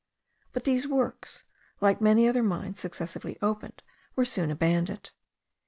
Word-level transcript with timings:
But 0.51 0.63
these 0.63 0.87
works, 0.87 1.43
like 1.79 2.01
many 2.01 2.27
other 2.27 2.41
mines 2.41 2.79
successively 2.79 3.37
opened, 3.39 3.83
were 4.15 4.25
soon 4.25 4.49
abandoned. 4.49 5.11